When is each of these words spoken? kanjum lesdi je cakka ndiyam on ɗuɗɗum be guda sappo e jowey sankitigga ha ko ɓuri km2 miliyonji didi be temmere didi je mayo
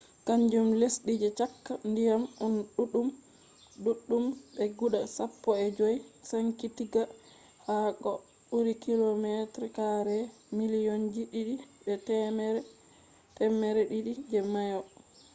kanjum 0.27 0.67
lesdi 0.81 1.13
je 1.21 1.29
cakka 1.39 1.73
ndiyam 1.89 2.23
on 2.45 2.55
ɗuɗɗum 3.83 4.25
be 4.55 4.63
guda 4.77 4.99
sappo 5.15 5.49
e 5.63 5.65
jowey 5.77 5.97
sankitigga 6.29 7.01
ha 7.65 7.75
ko 8.03 8.11
ɓuri 8.49 8.73
km2 8.83 10.09
miliyonji 10.57 11.21
didi 11.33 11.55
be 11.83 11.93
temmere 13.45 13.81
didi 13.91 14.13
je 14.31 14.39
mayo 14.53 14.79